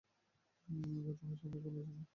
গৌতমের 1.05 1.37
সময়কাল 1.39 1.75
অজানা। 1.79 2.03